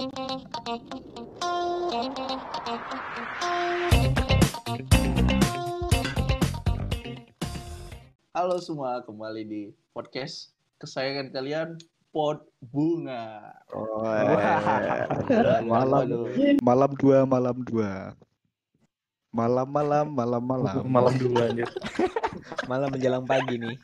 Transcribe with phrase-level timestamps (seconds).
[0.00, 0.08] Halo
[8.64, 11.76] semua, kembali di podcast kesayangan kalian
[12.16, 13.52] Pot Bunga.
[13.76, 14.00] Oh,
[15.68, 16.08] Malam.
[16.64, 18.16] Malam dua, malam dua.
[19.36, 20.80] Malam, malam, malam, malam.
[20.96, 21.68] Malam dua anjir.
[22.72, 23.76] Malam menjelang pagi nih.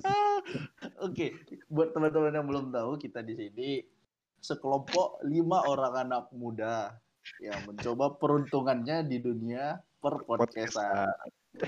[1.04, 1.36] Oke,
[1.68, 3.99] buat teman-teman yang belum tahu, kita di sini
[4.40, 6.96] sekelompok lima orang anak muda
[7.38, 11.12] yang mencoba peruntungannya di dunia per podcastan.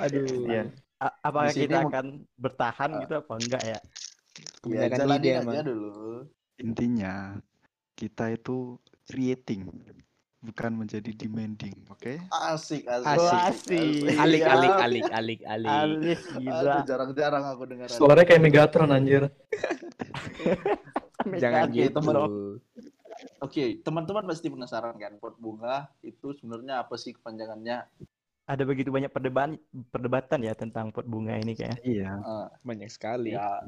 [0.00, 0.48] Aduh.
[0.48, 0.72] Iya.
[0.98, 2.06] A- apakah Di kita akan
[2.38, 3.78] bertahan gitu apa enggak ya?
[4.64, 5.54] Ya, jalanin aja emang.
[5.66, 6.24] dulu.
[6.56, 7.14] Intinya,
[7.92, 9.66] kita itu creating,
[10.40, 12.22] bukan menjadi demanding, oke?
[12.30, 13.06] Asik, asik.
[13.18, 13.34] Asik.
[13.34, 13.82] asik.
[13.82, 14.16] Asik.
[14.16, 14.52] Alik, Iya.
[14.54, 15.68] alik, alik, alik, alik.
[15.68, 16.76] Alis Aduh, gila.
[16.86, 17.86] jarang-jarang aku dengar.
[17.90, 19.22] Suaranya kayak Megatron anjir.
[21.26, 21.94] Jangan gitu.
[21.94, 22.14] teman.
[23.38, 27.84] Oke, teman-teman pasti penasaran kan, pot bunga itu sebenarnya apa sih kepanjangannya?
[28.42, 29.54] Ada begitu banyak perdebatan
[29.94, 31.78] perdebatan ya tentang pot bunga ini kayak.
[31.82, 32.18] Iya.
[32.18, 33.36] Eh, Banyak sekali.
[33.36, 33.62] ya,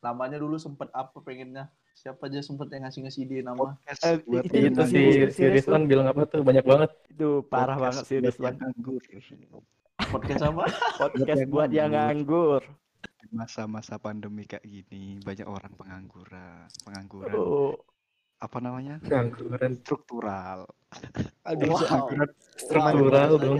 [0.00, 1.68] namanya dulu sempet apa pengennya?
[1.92, 3.76] Siapa aja sempet yang ngasih-ngasih ide nama?
[3.76, 5.00] Podcast Eh, buat itu- si
[5.36, 6.90] si Rizwan bilang apa tuh banyak banget.
[7.12, 9.02] Itu parah podcast banget yang nganggur.
[10.08, 10.64] Podcast apa?
[10.96, 12.64] Podcast buat yang nganggur.
[13.30, 17.30] Masa-masa pandemi kayak gini, banyak orang pengangguran, pengangguran.
[17.32, 17.78] Oh,
[18.40, 18.98] Apa namanya?
[19.00, 19.76] Ngangguran.
[19.76, 20.66] Struktural.
[21.44, 22.08] Aduh, Wow.
[22.58, 23.58] Struktural Wow, dong.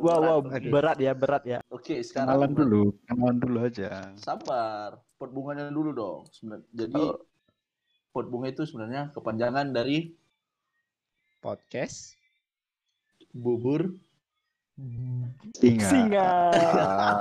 [0.00, 0.62] wow, wow, berat.
[0.64, 1.58] Berat ya, berat ya.
[1.68, 4.14] Oke, sekarang Kenalan dulu, kenalan dulu aja.
[4.16, 4.96] sabar.
[5.18, 6.20] Pot bunganya dulu dong.
[6.72, 7.20] Jadi Oh.
[8.10, 10.16] pot bunga itu sebenarnya kepanjangan dari
[11.38, 12.16] podcast.
[13.32, 13.96] bubur
[15.52, 15.88] Singa.
[15.90, 16.28] Singa.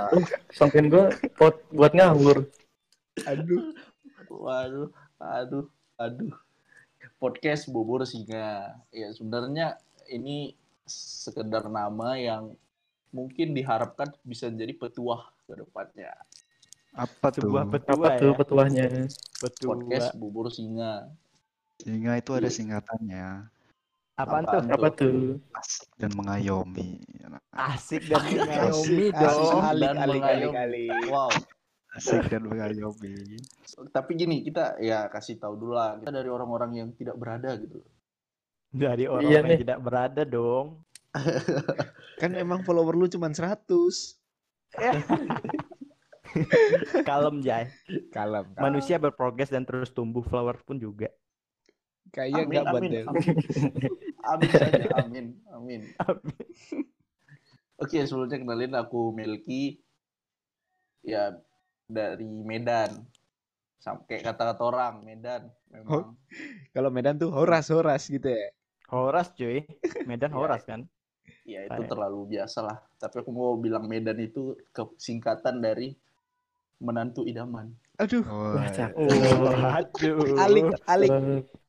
[0.58, 2.50] Sampein gua pot buat nganggur.
[3.28, 3.76] Aduh.
[4.32, 5.68] Waduh, aduh,
[6.00, 6.34] aduh.
[7.22, 8.80] Podcast bubur singa.
[8.90, 9.78] Ya sebenarnya
[10.10, 10.58] ini
[10.90, 12.58] sekedar nama yang
[13.14, 16.16] mungkin diharapkan bisa jadi petuah ke depannya.
[16.92, 17.48] apa tuh?
[17.56, 18.36] Apa petua tuh ya.
[18.36, 18.88] petuahnya?
[19.40, 19.70] Petua.
[19.76, 21.08] Podcast bubur singa.
[21.80, 23.48] Singa itu ada singkatannya.
[24.20, 24.76] Apaan Apaan tuh?
[24.76, 25.40] Apa tuh?
[25.56, 27.00] Asik dan mengayomi.
[27.56, 29.62] Asik dan mengayomi Asik dong.
[29.64, 30.90] Alik, dan alik, alik, alik.
[31.08, 31.32] Wow.
[31.96, 33.40] Asik dan mengayomi.
[33.92, 35.96] Tapi gini, kita ya kasih tahu dulu lah.
[36.00, 37.80] Kita dari orang-orang yang tidak berada gitu.
[38.72, 39.60] Dari orang Iya yang nih.
[39.64, 40.80] tidak berada dong.
[42.22, 43.68] Kan emang follower lu cuma 100.
[47.08, 47.68] Kalem Jai.
[48.16, 48.48] Kalem.
[48.56, 48.58] kalem.
[48.64, 50.24] Manusia berprogres dan terus tumbuh.
[50.24, 51.12] Flower pun juga.
[52.12, 53.06] Kayaknya Amin, enggak buat amin, Del.
[53.08, 53.36] amin.
[54.22, 55.82] Amin saja, amin, amin.
[57.80, 59.80] Oke, sebelumnya kenalin aku Milky.
[61.02, 61.34] Ya,
[61.88, 63.08] dari Medan.
[63.82, 65.50] Sampai kata-kata orang, Medan.
[65.72, 66.14] Memang.
[66.70, 68.52] Kalau Medan tuh horas-horas gitu ya.
[68.92, 69.64] Horas cuy.
[70.06, 70.38] Medan Iya.
[70.44, 70.84] Horas kan.
[71.48, 72.78] Ya, itu Kayak- terlalu biasa lah.
[73.00, 75.96] Tapi aku mau bilang Medan itu kesingkatan dari
[76.78, 77.72] menantu idaman.
[77.98, 78.22] Aduh.
[78.28, 78.90] Oh, Wah.
[78.94, 79.10] Oh,
[79.80, 80.38] aduh.
[80.38, 81.10] Alik, alik.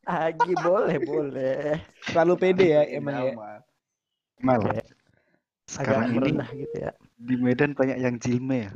[0.03, 1.79] Agi boleh, boleh.
[2.11, 3.35] Terlalu pede ya emang ya.
[4.43, 4.59] Mal.
[4.59, 4.91] Agak
[5.71, 6.31] sekarang ini
[6.67, 6.93] gitu ya.
[7.17, 8.73] di Medan banyak yang jilme ya.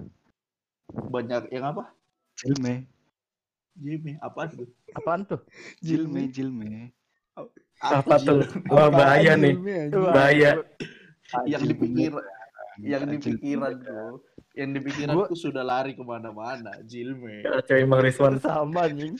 [1.10, 1.90] Banyak yang apa?
[2.38, 2.86] Jilme,
[3.76, 4.64] Jimmy, apa itu?
[4.96, 5.40] Apaan tuh?
[5.84, 6.94] jilme, jilme.
[7.82, 8.40] Apa tuh?
[8.46, 8.72] Jimmy?
[8.72, 9.54] Wah, bahaya nih.
[9.92, 10.62] Bahaya.
[11.44, 11.74] yang Jilme.
[11.74, 12.12] dipikir
[12.78, 13.40] yang di jilme.
[13.40, 14.22] pikiranku
[14.54, 18.38] yang di pikiranku sudah lari ke mana-mana Jilme Coy Bang Rizwan.
[18.38, 19.16] Sama nih.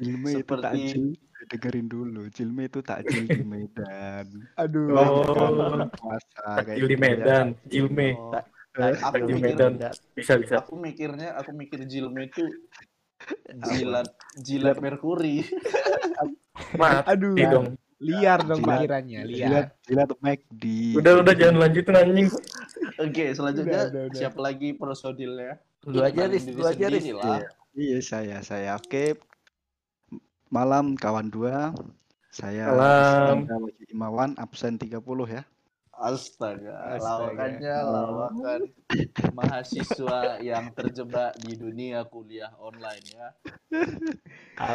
[0.00, 1.25] Jilme itu Seperti-.
[1.46, 4.26] Dengerin dulu, Jilme itu takjil di Medan.
[4.56, 4.96] Aduh.
[4.96, 7.02] Oh, Puasa kayak Jil di gitu ya.
[7.04, 7.46] Medan.
[8.16, 8.32] Oh,
[9.06, 9.72] aku di Medan.
[10.12, 10.54] Bisa bisa.
[10.58, 12.44] aku mikirnya aku mikir Jilme itu
[13.66, 15.40] jilat jilat Merkuri
[16.80, 17.32] Mati Aduh.
[17.36, 17.66] dong.
[17.96, 18.76] Liar dong Jilat.
[18.76, 19.48] pikirannya, liar.
[19.48, 20.64] Jilat, jilat McD.
[20.94, 22.28] Udah udah jangan lanjutin anjing.
[22.96, 24.16] oke selanjutnya Udah, udah, udah.
[24.16, 27.06] siapa lagi personilnya Lu aja Riz, lu aja Riz.
[27.08, 27.40] lah.
[27.72, 29.16] Iya saya saya oke
[30.50, 31.74] malam kawan dua
[32.30, 33.48] saya Malam.
[33.88, 35.00] Imawan absen 30
[35.32, 35.42] ya
[35.96, 37.00] Astaga, Astaga.
[37.08, 38.60] lawakannya lawakan
[39.32, 43.32] mahasiswa yang terjebak di dunia kuliah online ya.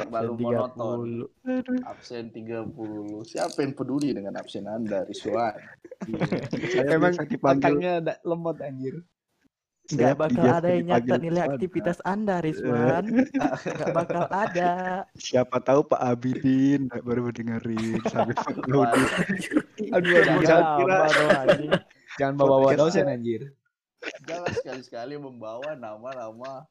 [0.10, 1.30] Baru monoton.
[1.46, 1.86] 30.
[1.86, 2.74] Absen 30.
[3.22, 5.62] Siapa yang peduli dengan absen Anda, Rizwan?
[6.74, 7.94] saya Emang dipanggil otaknya
[8.26, 9.06] lemot anjir.
[9.90, 11.52] Nggak bakal ada yang nyatat nilai Rizwan.
[11.52, 13.04] aktivitas Anda, Rizwan.
[13.76, 14.72] Nggak bakal ada.
[15.18, 18.36] siapa tahu Pak Abidin baru dengerin sampai
[18.72, 19.08] Waduh,
[19.92, 21.84] Aduh, Jangan aduh, jangan, kira-
[22.16, 23.52] jangan bawa-bawa dosen anjir.
[24.24, 26.64] Jangan sekali-sekali membawa nama-nama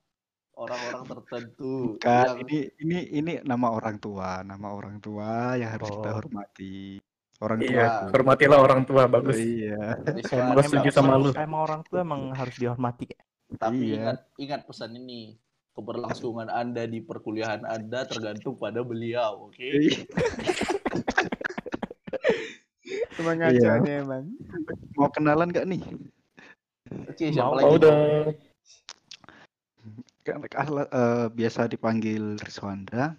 [0.54, 1.74] orang-orang tertentu.
[1.98, 6.16] Bukan, yang- ini ini ini nama orang tua, nama orang tua yang harus kita Oh.
[6.16, 7.02] hormati.
[7.40, 9.40] Orang tua Iya, hormatilah orang tua, Oh, bagus.
[9.40, 9.96] iya.
[10.52, 11.32] Gua setuju sama lu.
[11.32, 13.08] Emang orang tua emang harus dihormati.
[13.56, 13.96] Tapi Iya.
[13.96, 15.40] ingat ingat pesan ini.
[15.70, 19.62] Keberlangsungan Anda di perkuliahan Anda tergantung pada beliau, oke?
[19.62, 20.04] Iya.
[23.20, 23.48] Emang Iya.
[23.52, 24.24] ngaco nih emang.
[24.96, 25.80] Mau kenalan gak nih?
[27.06, 27.72] Oke, siapa Mau, lagi?
[27.80, 27.96] Udah.
[30.26, 30.42] Kan-
[30.90, 33.14] eh, biasa dipanggil Riswanda.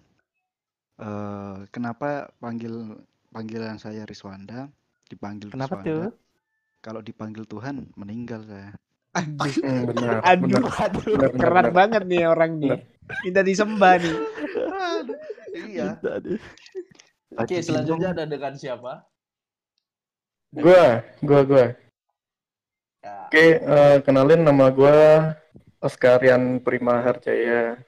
[1.00, 3.00] Eh, kenapa panggil
[3.32, 4.68] panggilan saya Riswanda?
[5.08, 6.12] Dipanggil Kenapa Riswanda.
[6.12, 6.12] tuh?
[6.82, 8.70] Kalau dipanggil Tuhan meninggal saya.
[9.12, 10.18] Aduh, Hmm, benar.
[10.24, 10.40] Aduh.
[10.48, 10.62] benar.
[10.88, 11.02] Aduh.
[11.04, 11.74] Benar, benar, keras benar.
[11.74, 12.78] banget nih orang nih.
[13.24, 14.16] Minta disembah nih.
[15.52, 15.88] Iya.
[17.36, 19.04] Oke, selanjutnya ada dengan siapa?
[20.52, 21.66] Gua, gua, gua.
[23.02, 24.96] Ya, Oke, eh, kenalin nama gua
[25.80, 27.80] Oskarian Prima Harjaya.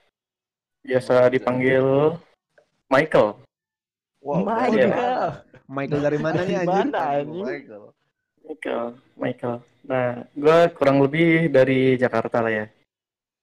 [0.85, 2.17] Biasa dipanggil
[2.89, 3.41] Michael.
[4.25, 4.89] Wow, Michael.
[4.89, 5.13] Iya.
[5.69, 6.73] Michael dari mana nih anjir?
[6.73, 7.45] mana, anjing?
[7.45, 7.85] Michael.
[8.45, 8.85] Michael,
[9.17, 9.57] Michael.
[9.85, 12.67] Nah, gua kurang lebih dari Jakarta lah ya.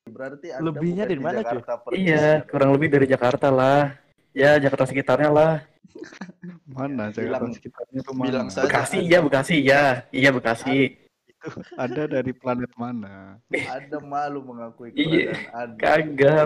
[0.06, 1.62] Berarti Anda Lebihnya dari mana, cuy?
[1.94, 2.50] Iya, ya?
[2.50, 3.94] kurang lebih dari Jakarta lah.
[4.34, 5.54] Ya, Jakarta sekitarnya lah.
[6.78, 8.54] Mana Jakarta Bilang- sekitarnya tuh bilang mana?
[8.54, 8.66] saja.
[8.66, 9.84] Bekasi, ya Bekasi, ya.
[10.10, 10.98] Iya, Bekasi.
[11.74, 13.42] Ada dari planet mana?
[13.50, 15.34] Anda malu mengakui Iya.
[15.34, 15.82] keberadaan Anda.
[15.82, 16.46] Kagak.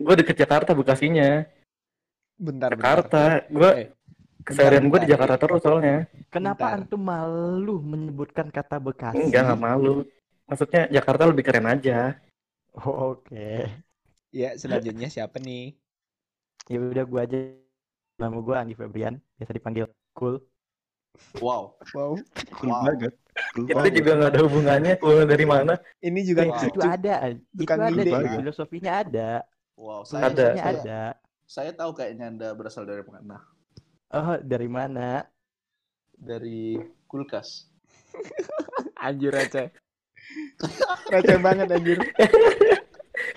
[0.00, 1.44] Gue deket Jakarta Bekasinya.
[2.40, 3.04] Bentar, bentar.
[3.04, 3.22] Jakarta.
[3.52, 3.86] Gue Eh,
[4.40, 5.08] keseharian gue di.
[5.12, 6.08] Jakarta terus soalnya.
[6.32, 6.76] Kenapa Bentar.
[6.80, 9.28] antum malu menyebutkan kata Bekasi?
[9.28, 9.94] Enggak, nggak malu.
[10.48, 12.16] Maksudnya Jakarta lebih keren aja.
[12.80, 13.68] Oh, Oke.
[14.30, 15.74] Ya, selanjutnya siapa nih?
[16.70, 17.38] Ya udah gua aja.
[18.16, 19.84] Nama gua Anggi Febrian, biasa dipanggil
[20.14, 20.38] Cool.
[21.42, 21.74] Wow.
[21.92, 22.14] Wow.
[22.56, 22.82] Cool Wow.
[22.86, 23.12] banget.
[23.54, 23.92] Cool Itu banget.
[23.98, 24.92] juga nggak ada hubungannya.
[24.96, 25.74] Gue dari mana?
[26.00, 26.62] Ini juga Wow.
[26.62, 29.30] Itu ada, itu ada filosofinya ada.
[29.74, 30.48] Wow, saya, Ada.
[30.56, 31.00] Ada.
[31.50, 33.42] Saya tahu kayaknya Anda berasal dari mana?
[34.14, 35.26] Oh, dari mana?
[36.14, 36.78] Dari
[37.10, 37.66] kulkas.
[39.10, 39.66] anjir receh.
[41.12, 41.98] receh banget anjir.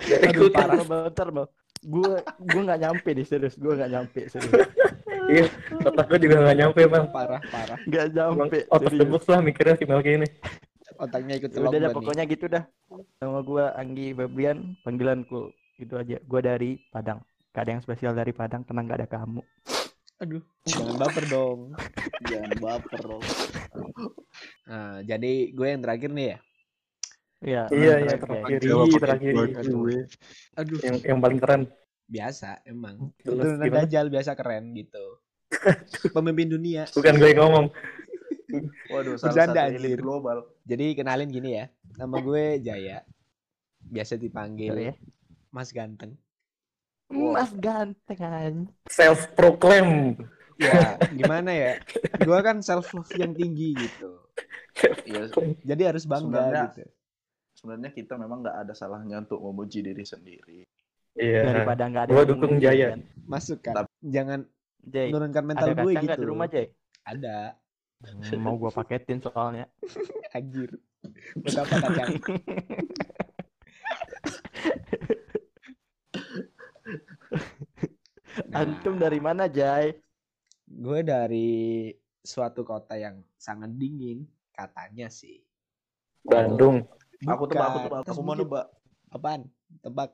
[0.06, 0.78] Dari Aduh, parah.
[0.78, 1.50] Bentar, bentar, Bang.
[1.84, 4.72] Gua gua nggak nyampe nih serius, gua nggak nyampe serius.
[5.24, 5.44] Iya,
[5.84, 7.04] otak gue juga nggak nyampe bang.
[7.12, 7.78] Parah, parah.
[7.88, 8.58] Nggak nyampe.
[8.72, 9.00] otak serius.
[9.04, 10.28] debus lah mikirnya si Melki ini.
[10.96, 12.64] Otaknya ikut Ya udah dah, pokoknya gitu dah.
[13.20, 16.16] Nama gua Anggi Febrian, panggilanku gitu aja.
[16.24, 17.20] Gua dari Padang.
[17.54, 19.38] Gak ada yang spesial dari Padang, tenang gak ada kamu.
[20.18, 21.60] Aduh, jangan baper dong.
[22.24, 23.22] Jangan baper dong.
[24.64, 26.38] Nah, jadi gue yang terakhir nih ya.
[27.44, 29.32] Iya, Iya, terakhir, iya, terakhir.
[29.34, 29.78] Gua Aduh.
[29.80, 29.98] gue.
[30.56, 31.62] Aduh, Yang yang paling keren.
[32.04, 33.10] biasa emang.
[33.20, 33.80] Gimana?
[33.80, 35.04] Dajjal biasa keren gitu.
[36.16, 36.84] Pemimpin dunia.
[36.90, 37.66] Bukan gue yang ngomong.
[38.88, 39.98] Waduh, salah Bercanda, anjir.
[39.98, 40.46] global.
[40.62, 41.66] Jadi kenalin gini ya.
[41.94, 42.98] Nama gue Jaya.
[43.80, 44.94] Biasa dipanggil Ya.
[45.48, 46.16] Mas Ganteng.
[47.08, 48.68] Mas ganteng anjing.
[48.88, 50.16] Self proclaim.
[50.54, 51.72] Ya, gimana ya?
[52.18, 54.22] Gue kan self love yang tinggi gitu.
[55.04, 55.30] Iya,
[55.62, 56.82] Jadi harus bangga Sebenarnya- gitu.
[57.54, 60.62] sebenarnya kita memang nggak ada salahnya untuk memuji diri sendiri.
[61.14, 61.42] Iya.
[61.46, 62.94] Daripada nggak ada Gua dukung Jaya.
[62.94, 63.00] kan.
[63.26, 63.86] Masuk kan.
[64.00, 64.46] Jangan
[64.84, 66.14] Jay, menurunkan mental ada gue gitu.
[66.18, 66.66] di rumah Jay?
[67.02, 67.54] Ada.
[68.04, 69.64] Hmm, mau gua paketin soalnya.
[70.36, 70.70] Anjir.
[71.34, 72.10] Buat apa kacang?
[78.54, 79.98] Antum dari mana Jay?
[80.64, 81.92] gue dari
[82.24, 84.24] suatu kota yang sangat dingin
[84.56, 85.44] katanya sih.
[86.24, 86.88] Bandung.
[87.28, 87.84] Aku tebak, aku Bukan.
[87.84, 88.66] tebak, aku mau nebak.
[89.12, 89.44] Apaan?
[89.84, 90.10] Tebak.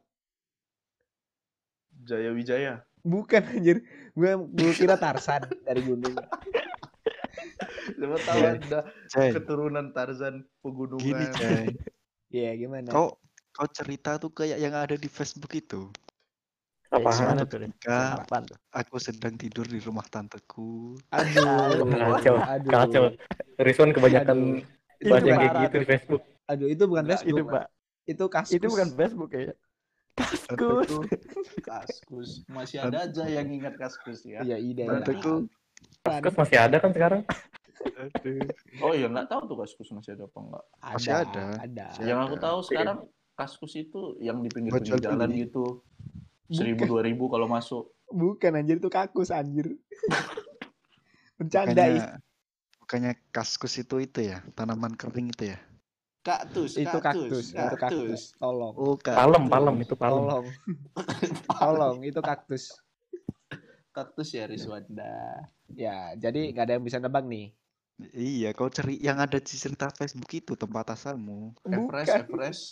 [2.02, 2.74] Jaya Wijaya.
[3.06, 3.86] Bukan anjir.
[4.12, 6.18] Gue gue kira Tarsan dari gunung.
[7.94, 8.80] Siapa tahu ada
[9.12, 11.30] Jay, keturunan Tarzan gini pegunungan.
[11.36, 11.66] Jay.
[12.30, 12.88] Iya, gimana?
[12.90, 13.18] Kau
[13.54, 15.90] kau cerita tuh kayak yang ada di Facebook itu.
[16.90, 17.14] Apaan?
[17.22, 17.58] Gimana tuh?
[17.62, 17.70] Deh?
[17.70, 18.26] Ketika
[18.74, 20.98] aku sedang tidur di rumah tanteku.
[21.14, 21.86] Aduh.
[21.86, 22.36] Kacau.
[22.42, 22.70] Aduh.
[22.70, 23.04] Kacau.
[23.62, 24.38] Rizwan kebanyakan
[25.06, 26.22] baca yang kayak gitu di Facebook.
[26.50, 27.46] Aduh, itu bukan Enggak, Facebook.
[27.46, 27.66] Itu Pak.
[28.10, 28.56] Itu kaskus.
[28.58, 29.54] Itu bukan Facebook ya.
[30.18, 30.88] Kaskus.
[30.90, 31.00] Tanteku,
[31.62, 32.30] Kaskus.
[32.50, 34.42] Masih ada aja yang ingat Kaskus ya.
[34.42, 34.84] Iya, ide.
[34.90, 35.46] tanteku,
[36.02, 37.22] Kaskus masih ada kan sekarang?
[37.80, 38.44] aduh.
[38.84, 40.64] Oh iya nggak tahu tuh Kaskus masih ada apa enggak.
[40.84, 41.44] Masih ada.
[41.64, 41.86] Ada.
[42.04, 42.98] Yang aku tahu sekarang
[43.38, 45.80] Kaskus itu yang di pinggir-pinggir jalan gitu.
[46.50, 47.94] Seribu dua ribu kalau masuk.
[48.10, 49.78] Bukan anjir itu kakus anjir.
[51.38, 52.02] Bercanda ih.
[52.02, 52.18] Bukannya,
[52.82, 55.58] bukannya kaskus itu itu ya, tanaman kering itu ya?
[56.20, 58.36] Kaktus, Itu kaktus, itu kaktus.
[58.36, 58.76] Tolong.
[58.76, 60.28] Oh, Palem, palem itu palem.
[60.28, 60.46] Tolong.
[61.56, 62.76] Tolong, itu kaktus.
[63.96, 65.48] Kaktus ya Rizwanda.
[65.72, 67.56] Ya, jadi nggak ada yang bisa nebak nih.
[68.12, 71.56] Iya, kau cari yang ada di cerita Facebook itu tempat asalmu.
[71.64, 72.12] Everest.
[72.12, 72.62] Everest.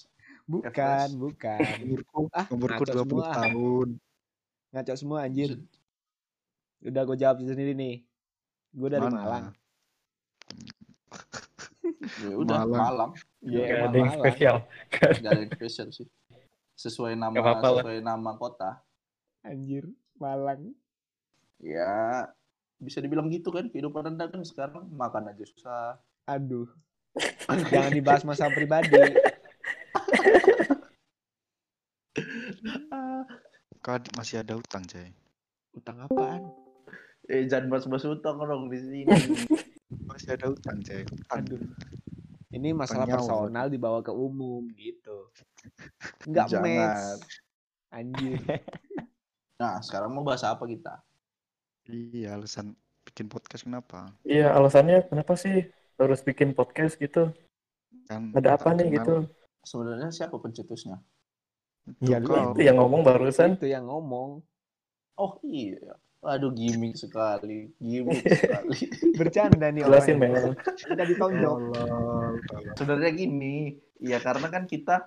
[0.48, 1.60] Bukan, bukan.
[1.84, 3.28] Umurku, Ah, umurku ngaco 20 semua.
[3.36, 3.88] tahun.
[4.72, 5.50] Ngaco semua anjir.
[6.80, 8.00] Udah gue jawab sendiri nih.
[8.70, 9.18] Gue dari Mana?
[9.18, 9.46] Malang.
[12.24, 12.80] Ya udah Malang.
[12.80, 13.12] Malang.
[13.40, 14.56] Iya, Gak ada yang spesial.
[14.90, 16.06] Gak ada yang spesial sih.
[16.74, 17.82] Sesuai nama Gak apa-apa lah.
[17.82, 18.70] sesuai nama kota.
[19.42, 19.84] Anjir,
[20.16, 20.72] Malang.
[21.58, 22.24] Ya
[22.78, 25.98] bisa dibilang gitu kan kehidupan anda kan sekarang makan aja susah.
[26.24, 26.70] Aduh.
[27.66, 28.94] Jangan dibahas masalah pribadi.
[33.84, 35.12] Kak masih ada utang, Cai.
[35.72, 36.50] Utang apaan?
[37.28, 39.04] Eh jangan bahas-bahas utang dong di sini.
[40.08, 40.80] Masih ada utang.
[40.80, 41.04] Utang.
[41.32, 41.60] Aduh.
[42.48, 43.20] Ini masalah Nyawa.
[43.20, 45.28] personal dibawa ke umum gitu.
[46.24, 46.64] Enggak Jangan.
[46.64, 47.32] match.
[47.92, 48.36] Anjir.
[49.58, 51.02] Nah sekarang mau bahas apa kita?
[51.90, 54.06] Iya, alasan bikin podcast kenapa?
[54.22, 55.66] Iya, alasannya kenapa sih
[55.98, 57.34] harus bikin podcast gitu?
[58.06, 58.94] Kan Ada apa nih kenal.
[59.02, 59.14] gitu?
[59.68, 60.96] Sebenarnya siapa pencetusnya?
[62.00, 62.24] Itu Iya.
[62.24, 63.60] Itu yang ngomong barusan.
[63.60, 64.40] Itu yang ngomong.
[65.20, 65.92] Oh iya.
[66.18, 68.90] Aduh gimmick sekali, gimmick sekali.
[69.14, 70.16] Bercanda nih Jelasin.
[70.18, 70.56] Mel.
[70.88, 71.56] Udah ditonjok.
[71.70, 72.74] Tolol, tolol.
[72.74, 73.56] Sebenarnya gini,
[74.02, 75.06] ya karena kan kita,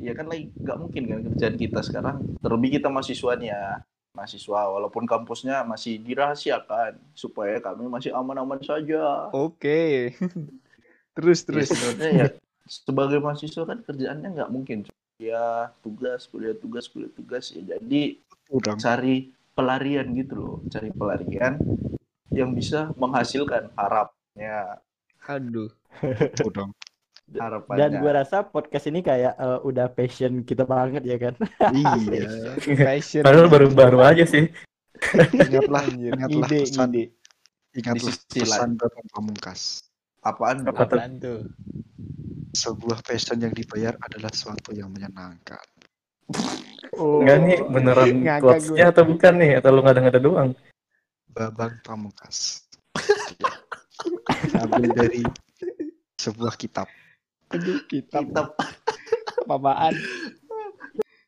[0.00, 2.16] ya kan lagi nggak mungkin kan kerjaan kita sekarang.
[2.40, 3.84] Terlebih kita mahasiswanya,
[4.16, 9.28] mahasiswa walaupun kampusnya masih dirahasiakan supaya kami masih aman-aman saja.
[9.36, 10.16] Oke.
[11.16, 11.68] terus Ya, terus.
[11.72, 12.26] sebenarnya ya
[12.66, 14.84] sebagai mahasiswa kan kerjaannya nggak mungkin.
[15.16, 17.62] Ya tugas, kuliah tugas, kuliah tugas ya.
[17.64, 18.20] Jadi
[18.52, 18.76] Udang.
[18.76, 21.56] cari pelarian gitu loh, cari pelarian
[22.28, 24.82] yang bisa menghasilkan harapnya,
[25.26, 25.72] Aduh.
[26.48, 26.70] Udang.
[27.32, 27.78] harapannya.
[27.80, 31.34] Dan gua rasa podcast ini kayak eh, udah passion kita banget ya kan.
[31.74, 32.54] iya.
[32.86, 33.24] Fashion.
[33.26, 34.46] Padahal baru-baru aja sih.
[35.34, 36.12] Ingatlah, Anjir.
[36.14, 37.04] ingatlah Ide, pesan, ide.
[37.76, 39.60] ingatlah Di sisi pesan Bapak Pamungkas.
[40.22, 40.64] Apaan?
[40.64, 40.96] Apa tuh?
[40.96, 41.38] Apaan tuh?
[42.56, 45.60] Sebuah passion yang dibayar adalah sesuatu yang menyenangkan.
[46.96, 47.20] Oh.
[47.20, 48.08] Enggak nih, beneran
[48.40, 49.60] quotes-nya atau bukan nih?
[49.60, 50.56] Atau lu ngada-ngada doang?
[51.28, 52.64] Babang Pamungkas.
[54.56, 55.22] Ambil dari
[56.16, 56.88] sebuah kitab.
[57.52, 58.24] Aduh, kitab.
[58.24, 58.56] Kitab.
[59.44, 59.94] Apaan?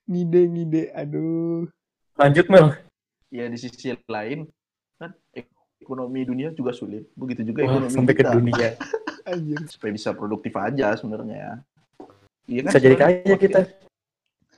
[0.08, 0.82] Ngide, ngide.
[0.96, 1.68] Aduh.
[2.16, 2.72] Lanjut, Mel.
[3.28, 4.48] Ya di sisi lain
[4.96, 5.12] kan
[5.78, 7.04] ekonomi dunia juga sulit.
[7.12, 8.32] Begitu juga Wah, ekonomi sampai ke kita.
[8.32, 8.68] dunia.
[9.28, 9.58] Anjir.
[9.68, 11.60] Supaya bisa produktif aja sebenarnya.
[12.48, 12.70] Iya kan?
[12.72, 13.60] Bisa jadi kaya kita.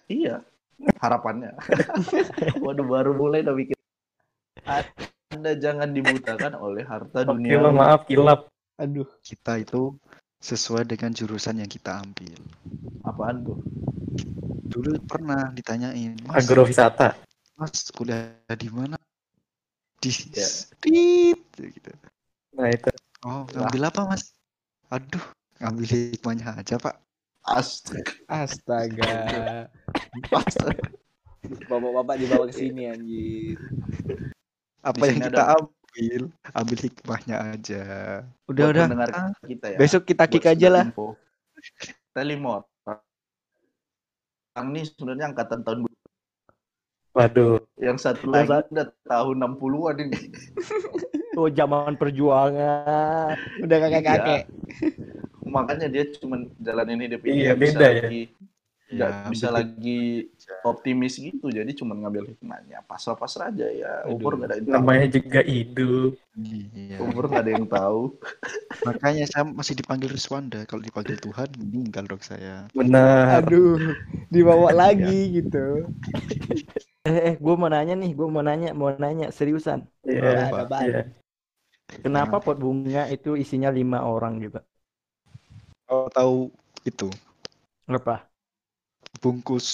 [0.07, 0.35] Iya.
[0.99, 1.53] Harapannya.
[2.65, 3.77] Waduh baru mulai udah bikin.
[5.31, 7.61] Anda jangan dibutakan oleh harta Oke dunia.
[7.61, 8.51] lah, maaf, kilap.
[8.79, 9.07] Aduh.
[9.21, 9.95] Kita itu
[10.41, 12.39] sesuai dengan jurusan yang kita ambil.
[13.05, 13.59] Apaan tuh?
[14.71, 17.19] Dulu pernah ditanyain, Mas, Agrowisata.
[17.59, 18.97] Mas kuliah di mana?
[20.01, 20.47] Di Ya.
[20.49, 21.93] Street gitu.
[22.57, 22.89] Nah, itu.
[23.21, 24.33] Oh, ngambil apa, Mas?
[24.91, 25.23] Aduh,
[25.63, 26.99] ngambil hikmahnya aja, Pak.
[27.47, 28.13] Astaga.
[28.27, 29.11] Astaga.
[31.71, 33.57] Bapak-bapak dibawa ke sini anjir.
[34.83, 36.23] Apa yang kita ada- ambil?
[36.53, 37.83] Ambil hikmahnya aja.
[38.51, 38.87] Udah, Buat udah.
[39.15, 39.79] Ah, kita ya.
[39.79, 40.85] Besok kita kick aja lah.
[44.51, 45.87] Yang ini sebenarnya angkatan tahun
[47.11, 47.59] Waduh.
[47.79, 50.19] yang satu Yang lagi udah tahun 60-an ini.
[51.39, 53.35] Oh zaman perjuangan.
[53.63, 54.43] Udah kakek-kakek.
[55.47, 58.03] Makanya dia cuma jalan ini dia Iya, beda ya.
[58.07, 58.23] lagi
[58.91, 60.01] nggak Ya, bisa ambil lagi
[60.67, 61.47] optimis gitu.
[61.47, 62.83] Jadi cuma ngambil hikmahnya.
[62.91, 63.93] Pasrah-pasrah aja ya.
[64.03, 64.19] Aduh.
[64.19, 64.75] Umur nggak ada yang tahu.
[64.75, 66.11] Namanya juga hidup.
[66.35, 66.97] Iya.
[66.99, 68.03] Umur nggak ada yang tahu.
[68.83, 70.67] Makanya saya masih dipanggil Riswanda.
[70.67, 72.67] Kalau dipanggil Tuhan, meninggal dong saya.
[72.75, 73.47] Benar.
[73.47, 73.79] Aduh,
[74.27, 75.87] dibawa lagi gitu.
[77.07, 79.81] Eh, eh gue mau nanya nih, gue mau nanya, mau nanya seriusan.
[80.05, 80.51] Iya.
[80.51, 80.85] Apa, apaan?
[80.89, 81.01] Iya.
[82.05, 84.59] Kenapa pot bunga itu isinya lima orang gitu?
[85.89, 86.49] Kau tahu
[86.89, 87.09] itu
[87.89, 88.31] Apa?
[89.23, 89.67] bungkus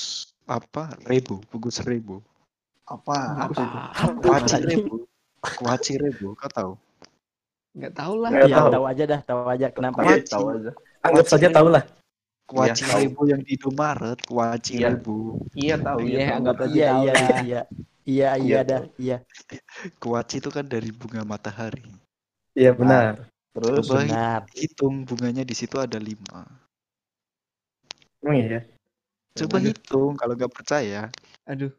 [0.47, 0.83] apa?
[1.11, 2.17] Rebu, bungkus rebu.
[2.95, 3.19] Apa?
[3.47, 3.79] Apa itu?
[4.23, 4.95] Kuaci rebu.
[5.59, 6.73] Kuaci rebu, kau tahu?
[7.77, 8.31] Nggak tahu lah.
[8.33, 8.71] Nggak Iya, tahu.
[8.75, 9.99] tahu aja dah, tahu aja kenapa.
[10.07, 10.71] Iya, tahu aja.
[11.07, 11.85] Anggap saja tahu lah.
[12.51, 13.01] Kuaci Iya, tahu.
[13.01, 14.87] rebu yang di Indomaret, kuaci Iya.
[14.87, 15.19] rebu.
[15.61, 15.99] Iya tahu.
[16.11, 16.37] Iya, tahu.
[16.39, 17.59] anggap aja Iya, tahu iya, iya, iya,
[18.11, 19.15] iya, iya Iya, dah, iya.
[20.03, 21.85] Kuaci itu kan dari bunga matahari.
[22.57, 23.29] Iya, benar.
[23.53, 24.41] Terus Coba Benar.
[24.57, 26.45] hitung bunganya di situ ada lima.
[28.25, 28.61] Emang iya.
[29.37, 29.69] Coba Aduh.
[29.69, 31.13] hitung kalau nggak percaya.
[31.45, 31.73] Aduh.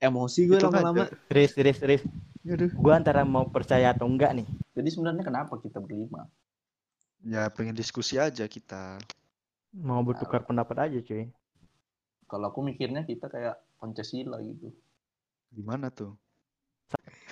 [0.00, 1.08] Emosi gue lama-lama.
[1.32, 2.04] Riz, Riz, Riz.
[2.44, 2.68] Aduh.
[2.72, 4.48] Gue antara mau percaya atau enggak nih.
[4.76, 6.28] jadi sebenarnya kenapa kita berlima?
[7.20, 8.96] Ya pengen diskusi aja kita.
[9.76, 11.28] Mau bertukar pendapat aja cuy.
[12.24, 14.72] Kalau aku mikirnya kita kayak Pancasila gitu.
[15.52, 16.16] Gimana tuh?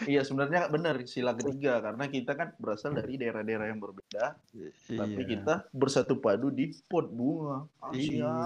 [0.05, 4.39] Iya sebenarnya benar sila ketiga karena kita kan berasal dari daerah-daerah yang berbeda,
[4.87, 5.27] tapi Iya.
[5.27, 7.67] kita bersatu padu di pot bunga.
[7.91, 8.37] Iya.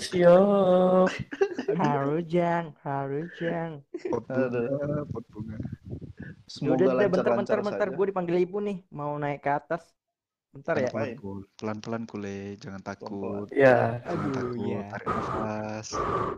[0.00, 1.06] siap.
[1.78, 3.84] Harujang, harujang.
[4.10, 5.56] Pot bunga, pot bunga.
[5.56, 5.62] Ya
[6.46, 7.88] Semoga udah, udah, bentar, bentar, bentar.
[7.90, 7.96] saja.
[7.98, 9.82] Gue dipanggil ibu nih, mau naik ke atas.
[10.54, 10.88] Bentar ya.
[10.88, 11.38] Pelan-pelan, Kul.
[11.58, 13.46] Pelan-pelan kule, jangan takut.
[13.52, 14.00] Ya.
[14.00, 14.56] Jangan Aduh, takut.
[14.64, 14.82] iya.
[14.88, 15.86] Tarik nafas.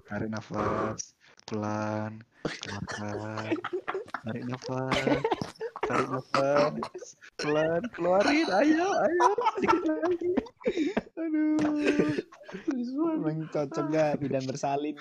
[0.08, 1.00] Tarik nafas.
[1.48, 2.20] Pelan.
[2.44, 3.56] Keluarkan.
[4.20, 5.00] Tarik nafas.
[5.88, 7.16] Tarik nafas.
[7.40, 7.82] Pelan.
[7.96, 8.46] Keluarin.
[8.52, 9.28] Ayo, ayo.
[9.56, 10.32] Sedikit lagi.
[11.16, 12.20] Aduh.
[13.16, 14.92] Emang cocok gak bidan bersalin?